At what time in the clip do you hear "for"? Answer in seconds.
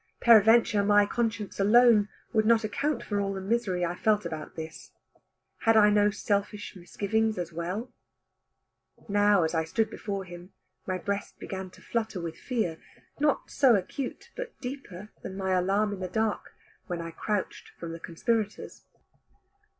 3.03-3.21